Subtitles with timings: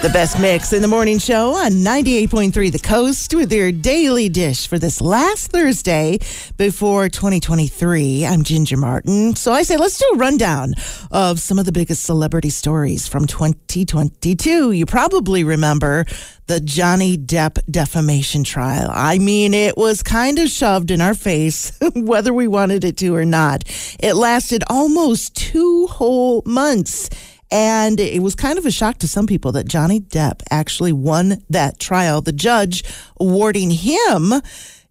[0.00, 4.68] The best mix in the morning show on 98.3 The Coast with your daily dish
[4.68, 6.20] for this last Thursday
[6.56, 8.24] before 2023.
[8.24, 9.34] I'm Ginger Martin.
[9.34, 10.74] So I say let's do a rundown
[11.10, 14.70] of some of the biggest celebrity stories from 2022.
[14.70, 16.06] You probably remember
[16.46, 18.90] the Johnny Depp defamation trial.
[18.92, 23.16] I mean, it was kind of shoved in our face, whether we wanted it to
[23.16, 23.64] or not.
[23.98, 27.10] It lasted almost two whole months.
[27.50, 31.42] And it was kind of a shock to some people that Johnny Depp actually won
[31.48, 32.20] that trial.
[32.20, 32.84] The judge
[33.18, 34.34] awarding him,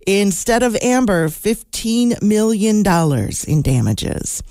[0.08, 2.84] instead of Amber, $15 million
[3.48, 4.42] in damages.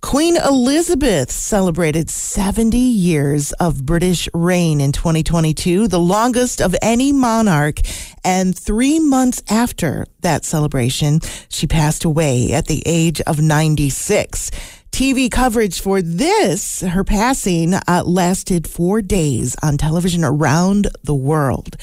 [0.00, 7.80] Queen Elizabeth celebrated 70 years of British reign in 2022, the longest of any monarch.
[8.24, 11.18] And three months after that celebration,
[11.48, 14.52] she passed away at the age of 96.
[14.98, 21.76] TV coverage for this, her passing, uh, lasted four days on television around the world.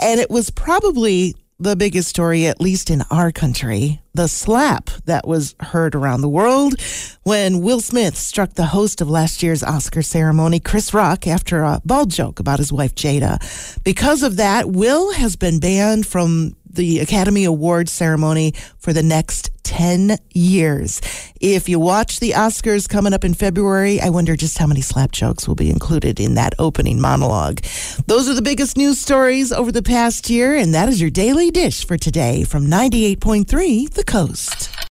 [0.00, 5.28] And it was probably the biggest story, at least in our country, the slap that
[5.28, 6.80] was heard around the world
[7.24, 11.82] when Will Smith struck the host of last year's Oscar ceremony, Chris Rock, after a
[11.84, 13.38] bald joke about his wife, Jada.
[13.84, 19.50] Because of that, Will has been banned from the Academy Awards ceremony for the next
[19.64, 21.00] 10 years.
[21.40, 25.12] If you watch the Oscars coming up in February, I wonder just how many slap
[25.12, 27.60] jokes will be included in that opening monologue.
[28.06, 31.50] Those are the biggest news stories over the past year, and that is your daily
[31.50, 34.73] dish for today from 98.3 The Coast.